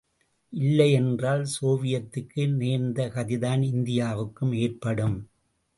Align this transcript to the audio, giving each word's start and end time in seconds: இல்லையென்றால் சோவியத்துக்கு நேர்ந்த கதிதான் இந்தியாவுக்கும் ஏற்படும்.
இல்லையென்றால் 0.53 1.45
சோவியத்துக்கு 1.61 2.55
நேர்ந்த 2.55 3.07
கதிதான் 3.07 3.63
இந்தியாவுக்கும் 3.65 4.55
ஏற்படும். 4.55 5.17